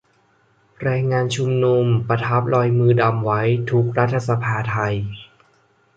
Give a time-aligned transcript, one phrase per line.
[0.81, 4.95] แรงงานชุมนุม ประทับรอยมือดำไว้ทุกข์รัฐสภาไทย